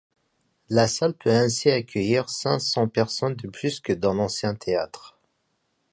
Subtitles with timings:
[0.67, 5.15] La salle peut ainsi accueillir cinq cents personnes de plus que dans l'ancien théâtre.